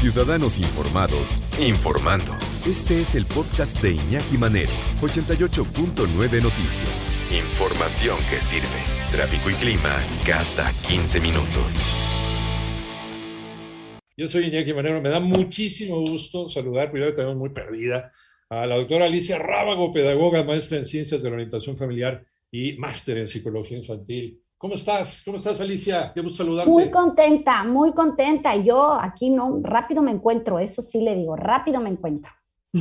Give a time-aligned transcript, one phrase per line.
[0.00, 2.32] Ciudadanos Informados, informando.
[2.66, 4.70] Este es el podcast de Iñaki Manero,
[5.02, 7.12] 88.9 Noticias.
[7.30, 8.66] Información que sirve.
[9.12, 11.92] Tráfico y clima cada 15 minutos.
[14.16, 18.10] Yo soy Iñaki Manero, me da muchísimo gusto saludar, ya tenemos muy perdida,
[18.48, 23.18] a la doctora Alicia Rábago, pedagoga, maestra en ciencias de la orientación familiar y máster
[23.18, 24.40] en psicología infantil.
[24.60, 25.22] ¿Cómo estás?
[25.24, 26.12] ¿Cómo estás, Alicia?
[26.14, 26.70] Qué gusto saludarte.
[26.70, 28.54] Muy contenta, muy contenta.
[28.56, 32.30] Yo aquí no, rápido me encuentro, eso sí le digo, rápido me encuentro.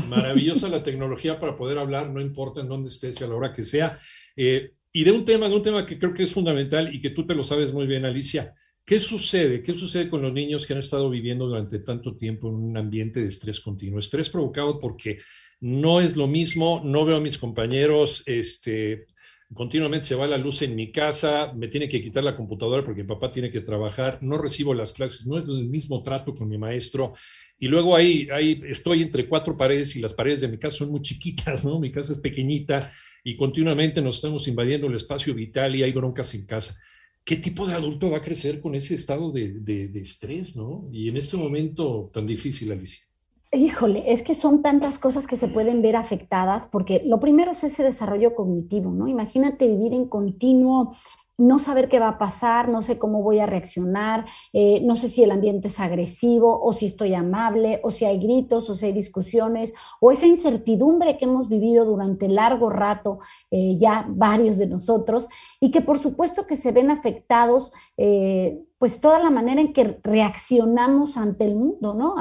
[0.10, 3.54] Maravillosa la tecnología para poder hablar, no importa en dónde estés y a la hora
[3.54, 3.98] que sea.
[4.36, 7.12] Eh, y de un tema, de un tema que creo que es fundamental y que
[7.12, 8.54] tú te lo sabes muy bien, Alicia.
[8.84, 9.64] ¿Qué sucede?
[9.64, 13.22] ¿Qué sucede con los niños que han estado viviendo durante tanto tiempo en un ambiente
[13.22, 14.02] de estrés continuo?
[14.02, 15.20] Estrés provocado porque
[15.62, 19.08] no es lo mismo, no veo a mis compañeros, este,
[19.54, 23.02] continuamente se va la luz en mi casa, me tiene que quitar la computadora porque
[23.02, 26.48] mi papá tiene que trabajar, no recibo las clases, no es el mismo trato con
[26.48, 27.14] mi maestro.
[27.58, 30.92] Y luego ahí, ahí estoy entre cuatro paredes y las paredes de mi casa son
[30.92, 31.80] muy chiquitas, ¿no?
[31.80, 32.92] Mi casa es pequeñita
[33.24, 36.76] y continuamente nos estamos invadiendo el espacio vital y hay broncas en casa.
[37.24, 40.90] ¿Qué tipo de adulto va a crecer con ese estado de, de, de estrés, ¿no?
[40.92, 43.09] Y en este momento tan difícil, Alicia.
[43.52, 47.64] Híjole, es que son tantas cosas que se pueden ver afectadas, porque lo primero es
[47.64, 49.08] ese desarrollo cognitivo, ¿no?
[49.08, 50.96] Imagínate vivir en continuo
[51.40, 55.08] no saber qué va a pasar, no sé cómo voy a reaccionar, eh, no sé
[55.08, 58.86] si el ambiente es agresivo o si estoy amable o si hay gritos o si
[58.86, 63.20] hay discusiones o esa incertidumbre que hemos vivido durante largo rato
[63.52, 65.28] eh, ya varios de nosotros
[65.60, 70.00] y que por supuesto que se ven afectados eh, pues toda la manera en que
[70.04, 72.16] reaccionamos ante el mundo, ¿no?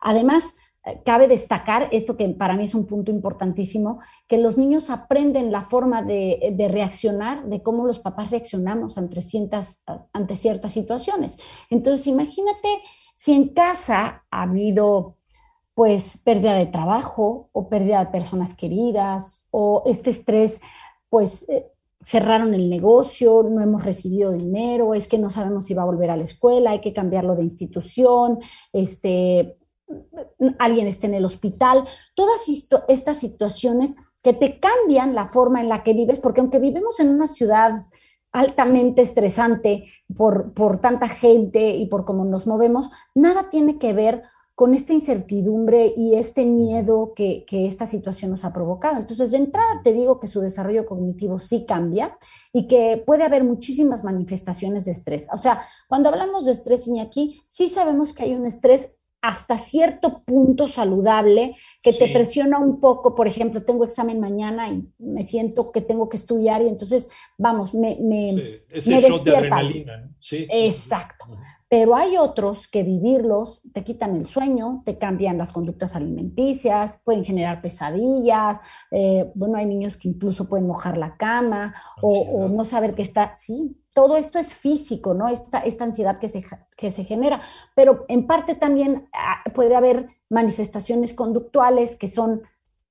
[0.00, 0.54] además,
[1.04, 5.62] cabe destacar esto que para mí es un punto importantísimo, que los niños aprenden la
[5.62, 11.36] forma de, reaccionar, de cómo los papás reaccionamos ante ciertas, ante ciertas situaciones.
[11.70, 12.68] Entonces, imagínate
[13.16, 15.16] si en casa ha habido
[15.74, 20.60] pues pérdida de trabajo o pérdida de personas queridas o este estrés,
[21.10, 21.66] pues eh,
[22.02, 26.10] cerraron el negocio, no hemos recibido dinero, es que no sabemos si va a volver
[26.10, 28.38] a la escuela, hay que cambiarlo de institución,
[28.72, 29.58] este,
[30.58, 32.42] alguien esté en el hospital, todas
[32.88, 37.08] estas situaciones que te cambian la forma en la que vives, porque aunque vivimos en
[37.10, 37.72] una ciudad
[38.32, 39.84] altamente estresante
[40.16, 44.24] por, por tanta gente y por cómo nos movemos, nada tiene que ver
[44.54, 48.98] con esta incertidumbre y este miedo que, que, esta situación nos ha provocado.
[48.98, 52.16] Entonces, de entrada te digo que su desarrollo cognitivo sí cambia
[52.54, 55.28] y que puede haber muchísimas manifestaciones de estrés.
[55.32, 60.22] O sea, cuando hablamos de estrés, Iñaki, sí sabemos que hay un estrés hasta cierto
[60.24, 65.72] punto saludable, que te presiona un poco, por ejemplo, tengo examen mañana y me siento
[65.72, 68.94] que tengo que estudiar y entonces, vamos, me, me, sí.
[68.94, 70.10] Ese shot De adrenalina.
[70.20, 70.46] Sí.
[70.48, 71.26] Exacto.
[71.68, 77.24] Pero hay otros que vivirlos te quitan el sueño, te cambian las conductas alimenticias, pueden
[77.24, 78.60] generar pesadillas.
[78.92, 83.34] Eh, bueno, hay niños que incluso pueden mojar la cama o, no saber que está.
[83.34, 85.26] Sí, todo esto es físico, ¿no?
[85.26, 86.44] Esta, esta ansiedad que se,
[86.76, 87.40] que se genera.
[87.74, 92.42] Pero en parte también ah, puede haber manifestaciones conductuales que son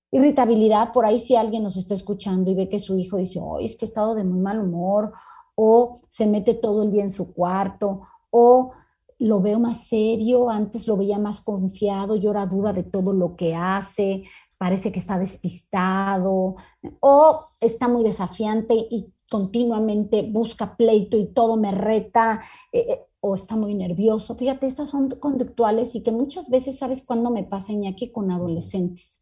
[0.10, 0.94] irritabilidad.
[0.94, 3.76] Por ahí, si alguien nos está escuchando y ve que su hijo dice, oh, es
[3.76, 5.12] que he estado de muy mal humor,
[5.54, 8.02] o se mete todo el día en su cuarto
[8.32, 8.72] o
[9.20, 13.54] lo veo más serio, antes lo veía más confiado, llora duda de todo lo que
[13.54, 14.24] hace,
[14.58, 16.56] parece que está despistado,
[17.00, 22.42] o está muy desafiante y continuamente busca pleito y todo me reta,
[22.72, 24.36] eh, eh, o está muy nervioso.
[24.36, 28.12] Fíjate, estas son conductuales y que muchas veces, ¿sabes cuándo me pasa, Iñaki?
[28.12, 29.22] Con adolescentes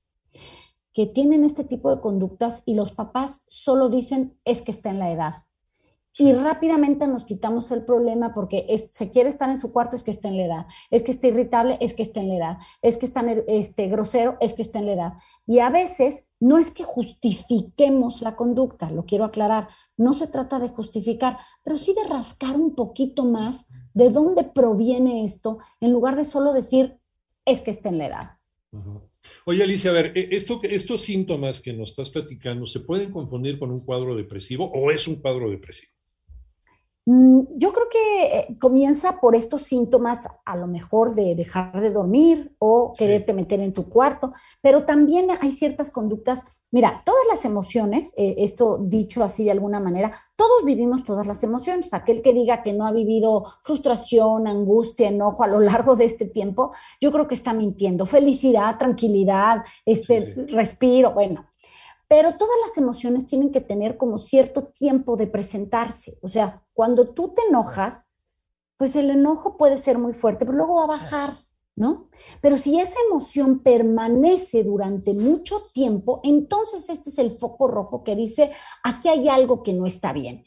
[0.94, 5.00] que tienen este tipo de conductas y los papás solo dicen es que está en
[5.00, 5.34] la edad
[6.18, 10.12] y rápidamente nos quitamos el problema porque se quiere estar en su cuarto, es que
[10.12, 12.98] está en la edad, es que está irritable, es que está en la edad, es
[12.98, 15.14] que está este, grosero, es que está en la edad.
[15.48, 20.60] Y a veces no es que justifiquemos la conducta, lo quiero aclarar, no se trata
[20.60, 26.18] de justificar, pero sí de rascar un poquito más de dónde proviene esto, en lugar
[26.18, 26.98] de solo decir,
[27.46, 28.32] es que está en la edad.
[29.46, 33.58] Oye, Alicia, a ver, e, esto, estos síntomas que nos estás platicando, ¿se pueden confundir
[33.58, 35.94] con un cuadro depresivo o es un cuadro depresivo?
[37.06, 41.92] Mm, yo creo que eh, comienza por estos síntomas, a lo mejor de dejar de
[41.92, 46.46] dormir o quererte meter en tu cuarto, pero también hay ciertas conductas.
[46.72, 51.44] Mira, todas las emociones, eh, esto dicho así de alguna manera, todos vivimos todas las
[51.44, 51.94] emociones.
[51.94, 56.26] Aquel que diga que no ha vivido frustración, angustia, enojo a lo largo de este
[56.26, 56.72] tiempo,
[57.02, 58.06] yo creo que está mintiendo.
[58.06, 61.46] Felicidad, tranquilidad, este respiro, bueno,
[62.08, 66.18] pero todas las emociones tienen que tener como cierto tiempo de presentarse.
[66.22, 68.10] O sea, cuando tú te enojas,
[68.78, 71.34] pues el enojo puede ser muy fuerte, pero luego va a bajar
[71.76, 72.08] ¿no?
[72.42, 78.16] Pero si esa emoción permanece durante mucho tiempo, entonces este es el foco rojo que
[78.16, 78.52] dice,
[78.84, 80.44] aquí hay algo que no está bien.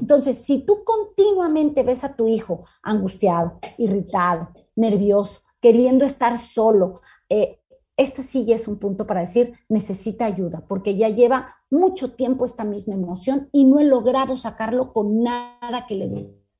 [0.00, 7.60] Entonces, si tú continuamente ves a tu hijo angustiado, irritado, nervioso, queriendo estar solo, eh,
[7.96, 12.44] este sí ya es un punto para decir, necesita ayuda, porque ya lleva mucho tiempo
[12.44, 16.08] esta misma emoción y no he logrado sacarlo con nada que le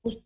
[0.03, 0.25] guste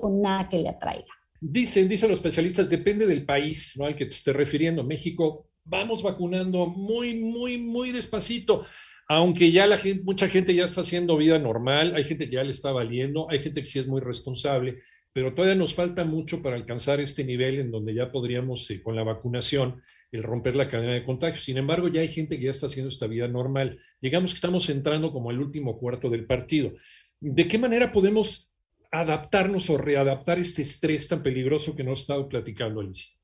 [0.00, 1.06] con nada que le atraiga.
[1.40, 3.84] Dicen, dicen los especialistas, depende del país ¿no?
[3.84, 4.82] al que te esté refiriendo.
[4.82, 8.64] México, vamos vacunando muy, muy, muy despacito.
[9.08, 12.42] Aunque ya la gente, mucha gente ya está haciendo vida normal, hay gente que ya
[12.42, 14.82] le está valiendo, hay gente que sí es muy responsable,
[15.16, 18.94] pero todavía nos falta mucho para alcanzar este nivel en donde ya podríamos, eh, con
[18.94, 19.80] la vacunación,
[20.12, 21.40] el romper la cadena de contagio.
[21.40, 23.80] Sin embargo, ya hay gente que ya está haciendo esta vida normal.
[23.98, 26.74] Digamos que estamos entrando como el último cuarto del partido.
[27.18, 28.52] ¿De qué manera podemos
[28.92, 33.16] adaptarnos o readaptar este estrés tan peligroso que nos ha estado platicando, Alicia?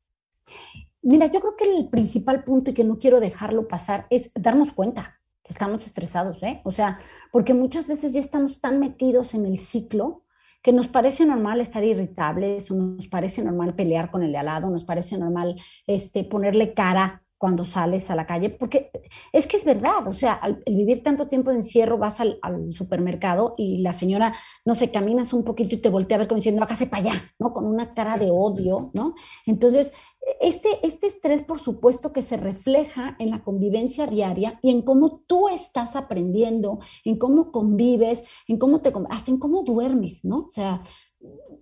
[1.02, 4.72] Mira, yo creo que el principal punto y que no quiero dejarlo pasar es darnos
[4.72, 6.62] cuenta que estamos estresados, ¿eh?
[6.64, 7.00] O sea,
[7.30, 10.22] porque muchas veces ya estamos tan metidos en el ciclo
[10.62, 14.70] que nos parece normal estar irritables, nos parece normal pelear con el de al lado,
[14.70, 15.56] nos parece normal
[15.86, 18.92] este, ponerle cara cuando sales a la calle, porque
[19.32, 22.38] es que es verdad, o sea, al, vivir tanto tiempo de encierro, vas al,
[22.72, 24.32] supermercado y la señora,
[24.64, 27.02] no sé, caminas un poquito y te voltea a ver como diciendo, acá se para
[27.02, 27.52] allá, ¿no?
[27.52, 29.16] Con una cara de odio, ¿no?
[29.44, 29.92] Entonces,
[30.40, 35.24] este, este estrés, por supuesto, que se refleja en la convivencia diaria y en cómo
[35.26, 40.46] tú estás aprendiendo, en cómo convives, en cómo te, hasta en cómo duermes, ¿no?
[40.48, 40.80] O sea,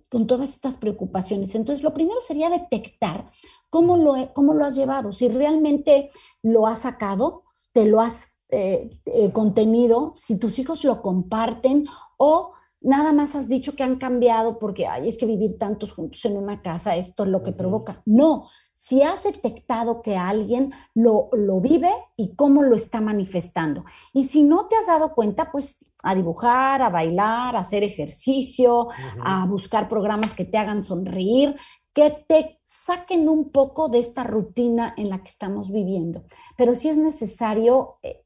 [0.09, 1.55] con todas estas preocupaciones.
[1.55, 3.31] Entonces, lo primero sería detectar
[3.71, 6.11] cómo lo, cómo lo has llevado, si realmente
[6.43, 11.87] lo has sacado, te lo has eh, eh, contenido, si tus hijos lo comparten
[12.17, 12.51] o
[12.81, 16.35] nada más has dicho que han cambiado porque ay, es que vivir tantos juntos en
[16.35, 18.01] una casa, esto es lo que provoca.
[18.05, 23.85] No, si has detectado que alguien lo, lo vive y cómo lo está manifestando.
[24.13, 28.87] Y si no te has dado cuenta, pues a dibujar, a bailar, a hacer ejercicio,
[29.23, 31.55] a buscar programas que te hagan sonreír,
[31.93, 36.23] que te saquen un poco de esta rutina en la que estamos viviendo.
[36.57, 38.23] Pero sí es necesario eh,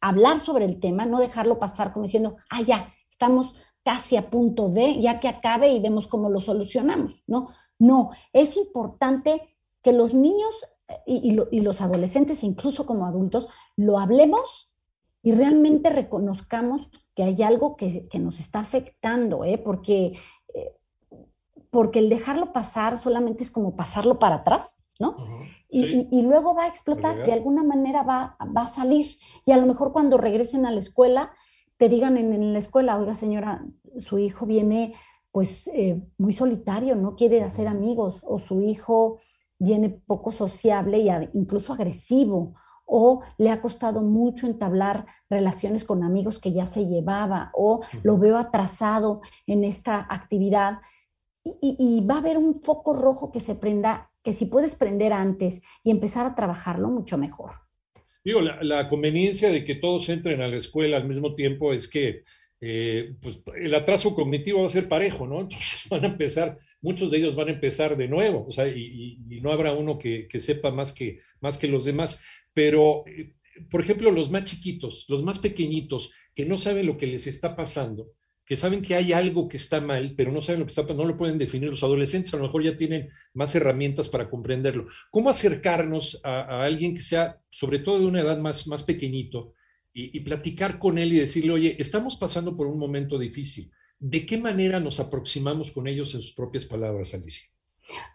[0.00, 4.68] hablar sobre el tema, no dejarlo pasar como diciendo, ah, ya, estamos casi a punto
[4.68, 7.48] de, ya que acabe y vemos cómo lo solucionamos, ¿no?
[7.78, 14.70] No, es importante que los niños eh, y, los adolescentes, incluso como adultos, lo hablemos
[15.22, 19.58] y realmente reconozcamos que hay algo que, nos está afectando, ¿eh?
[19.58, 20.18] porque,
[21.70, 25.16] porque el dejarlo pasar solamente es como pasarlo para atrás, ¿no?
[25.70, 29.18] y, luego va a explotar, de alguna manera va, va, a salir.
[29.44, 31.32] Y a lo mejor cuando regresen a la escuela,
[31.78, 33.64] te digan en, la escuela, oiga señora,
[33.98, 34.94] su hijo viene
[35.30, 39.18] pues eh, muy solitario, no quiere hacer amigos, o su hijo
[39.58, 42.54] viene poco sociable y incluso agresivo,
[42.84, 48.18] o le ha costado mucho entablar relaciones con amigos que ya se llevaba, o lo
[48.18, 50.78] veo atrasado en esta actividad.
[51.60, 55.62] Y, va a haber un foco rojo que se prenda, que si puedes prender antes
[55.82, 57.52] y empezar a trabajarlo, mucho mejor.
[58.24, 62.22] Digo, la, conveniencia de que todos entren a la escuela al mismo tiempo es que
[62.60, 65.40] eh, pues, el atraso cognitivo va a ser parejo, ¿no?
[65.42, 69.18] Entonces van a empezar, muchos de ellos van a empezar de nuevo, o sea, y,
[69.42, 72.22] no habrá uno que, sepa más que, más que los demás.
[72.52, 73.34] Pero, eh,
[73.70, 77.56] por ejemplo, los más chiquitos, los más pequeñitos, que no saben lo que les está
[77.56, 78.12] pasando,
[78.48, 81.04] que saben que hay algo que está mal, pero no saben lo que está no
[81.04, 81.68] lo pueden definir.
[81.68, 84.86] Los adolescentes a lo mejor ya tienen más herramientas para comprenderlo.
[85.10, 89.52] ¿Cómo acercarnos a, alguien que sea, sobre todo de una edad más, más pequeñito,
[89.92, 93.70] y, y, platicar con él y decirle, oye, estamos pasando por un momento difícil?
[93.98, 97.50] ¿De qué manera nos aproximamos con ellos en sus propias palabras, Alicia?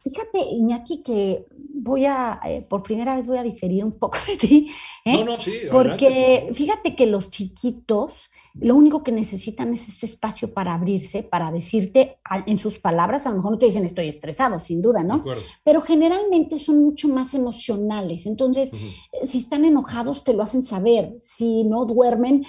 [0.03, 4.37] Fíjate, Iñaki, que voy a, eh, por primera vez voy a diferir un poco de
[4.37, 4.71] ti.
[5.05, 5.13] ¿eh?
[5.13, 5.53] No, no, sí.
[5.71, 11.51] Porque fíjate que los chiquitos lo único que necesitan es ese espacio para abrirse, para
[11.51, 15.23] decirte en sus palabras, a lo mejor no te dicen estoy estresado, sin duda, ¿no?
[15.63, 18.25] Pero generalmente son mucho más emocionales.
[18.27, 21.17] Entonces, eh, si están enojados, te lo hacen saber.
[21.19, 22.45] Si no duermen,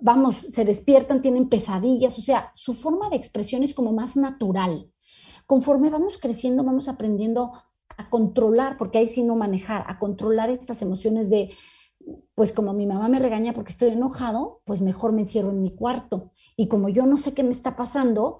[0.00, 2.18] vamos, se despiertan, tienen pesadillas.
[2.18, 4.90] O sea, su forma de expresión es como más natural.
[5.46, 7.52] Conforme vamos creciendo, vamos aprendiendo
[7.96, 11.50] a controlar, porque ahí sí no manejar, a controlar estas emociones de,
[12.34, 15.74] pues como mi mamá me regaña porque estoy enojado, pues mejor me encierro en mi
[15.74, 16.32] cuarto.
[16.56, 18.38] Y como yo no sé qué me está pasando,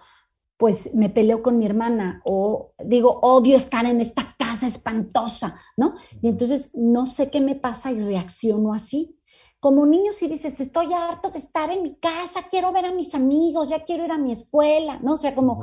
[0.56, 5.94] pues me peleo con mi hermana o digo, odio estar en esta casa espantosa, ¿no?
[6.23, 9.18] Y entonces no sé qué me pasa y reacciono así.
[9.61, 13.14] Como niño si dices, estoy harto de estar en mi casa, quiero ver a mis
[13.14, 15.14] amigos, ya quiero ir a mi escuela, ¿no?
[15.14, 15.62] O sea, como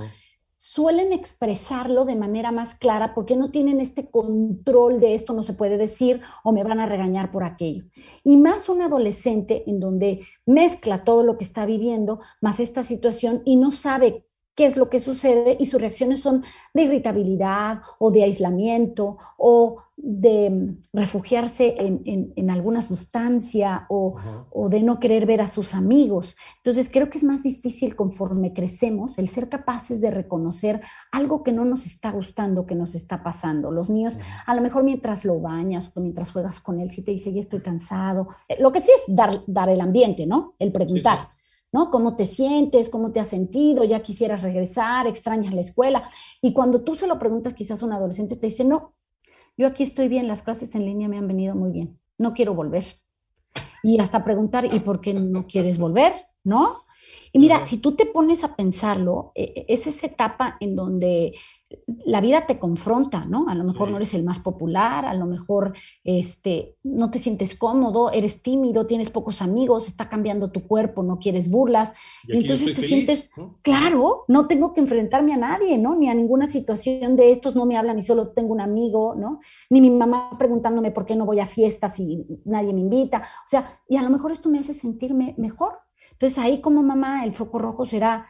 [0.63, 5.53] suelen expresarlo de manera más clara porque no tienen este control de esto no se
[5.53, 7.85] puede decir o me van a regañar por aquello.
[8.23, 13.41] Y más un adolescente en donde mezcla todo lo que está viviendo, más esta situación
[13.43, 14.27] y no sabe
[14.61, 16.43] qué es lo que sucede y sus reacciones son
[16.75, 24.17] de irritabilidad o de aislamiento o de mm, refugiarse en, alguna sustancia o,
[24.51, 26.35] o, de no querer ver a sus amigos.
[26.57, 30.79] Entonces creo que es más difícil conforme crecemos el ser capaces de reconocer
[31.11, 33.71] algo que no nos está gustando, que nos está pasando.
[33.71, 37.09] Los niños, a lo mejor mientras lo bañas o mientras juegas con él, si te
[37.09, 40.53] dice, ya estoy cansado, eh, lo que sí es dar, dar el ambiente, ¿no?
[40.59, 41.29] El preguntar.
[41.71, 41.89] ¿No?
[41.89, 42.89] ¿Cómo te sientes?
[42.89, 43.83] ¿Cómo te has sentido?
[43.83, 45.07] ¿Ya quisieras regresar?
[45.07, 46.03] ¿Extrañas la escuela?
[46.41, 48.93] Y cuando tú se lo preguntas quizás a un adolescente, te dice, no,
[49.57, 52.53] yo aquí estoy bien, las clases en línea me han venido muy bien, no quiero
[52.53, 52.83] volver.
[53.83, 56.13] Y hasta preguntar, ¿y por qué no quieres volver?
[56.43, 56.83] ¿No?
[57.33, 61.33] Y mira, si tú te pones a pensarlo, e, e, es esa etapa en donde
[62.05, 63.47] la vida te confronta, ¿no?
[63.47, 67.55] A lo mejor no eres el más popular, a lo mejor este, no te sientes
[67.55, 71.93] cómodo, eres tímido, tienes pocos amigos, está cambiando tu cuerpo, no quieres burlas.
[72.27, 73.29] Y, entonces te sientes,
[73.61, 75.95] claro, no tengo que enfrentarme a nadie, ¿no?
[75.95, 79.39] Ni a ninguna situación de estos, no me hablan y solo tengo un amigo, ¿no?
[79.69, 83.19] Ni mi mamá preguntándome por qué no voy a fiestas y nadie me invita.
[83.19, 85.79] O sea, y a lo mejor esto me hace sentirme mejor.
[86.21, 88.27] Entonces ahí como mamá el foco rojo será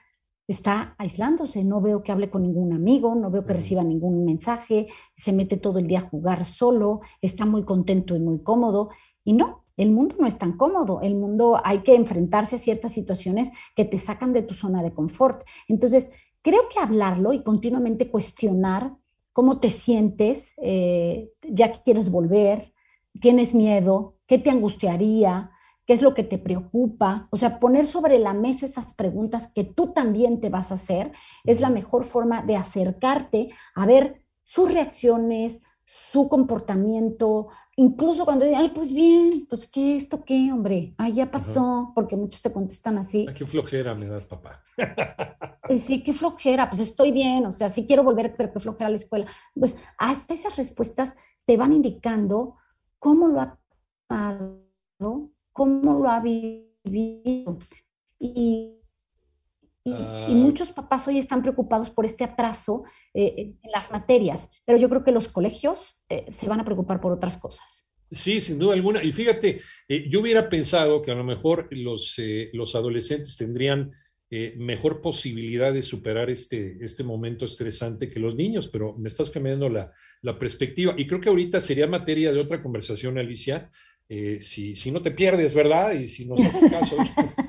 [0.48, 4.88] está aislándose, no veo que hable con ningún amigo, no veo que reciba ningún mensaje,
[5.13, 8.91] se mete todo el día a jugar solo, está muy contento y muy cómodo.
[9.25, 12.93] Y no, el mundo no es tan cómodo, el mundo hay que enfrentarse a ciertas
[12.93, 15.43] situaciones que te sacan de tu zona de confort.
[15.67, 18.95] Entonces, creo que hablarlo y continuamente cuestionar
[19.33, 22.74] cómo te sientes, eh, ya que quieres volver,
[23.19, 25.51] tienes miedo, qué te angustiaría,
[25.86, 29.64] qué es lo que te preocupa, o sea, poner sobre la mesa esas preguntas que
[29.64, 31.12] tú también te vas a hacer
[31.44, 38.62] es la mejor forma de acercarte a ver sus reacciones, su comportamiento, incluso cuando digan,
[38.62, 42.98] ay, pues bien, pues qué, esto qué, hombre, ay, ya pasó, porque muchos te contestan
[42.98, 43.26] así.
[43.38, 44.58] qué flojera me das, papá.
[45.78, 48.92] sí, qué flojera, pues estoy bien, o sea, sí quiero volver, pero qué flojera a
[48.92, 49.28] la escuela.
[49.54, 52.56] Pues hasta esas respuestas te van indicando
[52.98, 53.60] cómo lo ha
[54.08, 57.60] pasado cómo lo ha vivido.
[58.20, 58.81] Y,
[59.84, 60.27] y, ah.
[60.29, 65.03] muchos papás hoy están preocupados por este atraso eh, en las materias, pero yo creo
[65.03, 67.88] que los colegios eh, se van a preocupar por otras cosas.
[68.12, 69.03] Sí, sin duda alguna.
[69.03, 72.15] Y fíjate, eh, yo hubiera pensado que a lo mejor los,
[72.53, 73.91] los adolescentes tendrían
[74.55, 79.67] mejor posibilidad de superar este, este momento estresante que los niños, pero me estás cambiando
[79.67, 79.91] la,
[80.22, 80.93] la perspectiva.
[80.98, 83.70] Y creo que ahorita sería materia de otra conversación, Alicia,
[84.13, 85.94] eh, si, si, no te pierdes, ¿verdad?
[85.94, 86.98] Y si nos haces caso.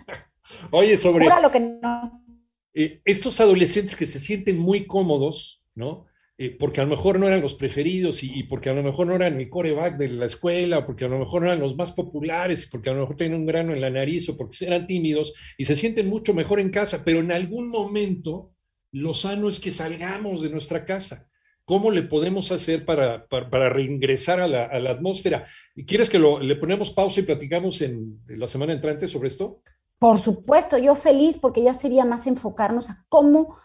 [0.70, 2.24] Oye, sobre lo que no.
[2.72, 6.06] Eh, estos adolescentes que se sienten muy cómodos, ¿no?
[6.38, 9.16] Eh, porque a lo mejor no eran los preferidos y, porque a lo mejor no
[9.16, 12.68] eran el coreback de la escuela, porque a lo mejor no eran los más populares,
[12.70, 15.64] porque a lo mejor tienen un grano en la nariz o porque eran tímidos y
[15.64, 18.54] se sienten mucho mejor en casa, pero en algún momento
[18.92, 21.28] lo sano es que salgamos de nuestra casa.
[21.64, 25.44] ¿Cómo le podemos hacer para, para, reingresar a la, a la, atmósfera?
[25.86, 29.62] ¿Quieres que le ponemos pausa y platicamos en, la semana entrante sobre esto?
[29.98, 33.56] Por supuesto, yo feliz porque ya sería más enfocarnos a cómo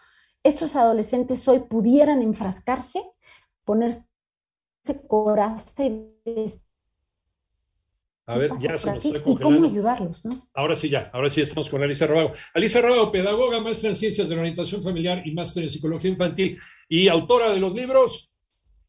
[0.44, 3.02] estos adolescentes hoy pudieran enfrascarse,
[3.64, 4.06] ponerse
[5.08, 6.14] coraje
[8.28, 9.56] a ver, ya se nos está congelando.
[9.56, 10.48] ¿Y cómo ayudarlos, no?
[10.52, 12.32] Ahora sí, ya, ahora sí estamos con Alicia Rabago.
[12.52, 16.58] Alicia Rabago, pedagoga, maestra en ciencias de la orientación familiar y máster en psicología infantil
[16.90, 18.34] y autora de los libros.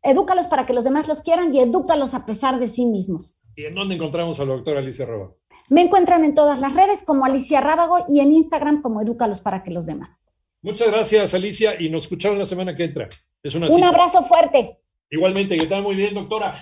[0.04, 3.38] Edúcalos para que los demás los quieran y edúcalos a pesar de sí mismos.
[3.56, 5.40] ¿Y en dónde encontramos a la doctora Alicia Rábago?
[5.70, 9.64] Me encuentran en todas las redes como Alicia Rábago y en Instagram como Edúcalos para
[9.64, 10.20] que los demás.
[10.62, 13.08] Muchas gracias, Alicia, y nos escuchamos la semana que entra.
[13.42, 14.80] Es una Un abrazo fuerte.
[15.10, 16.62] Igualmente, que tal muy bien, doctora.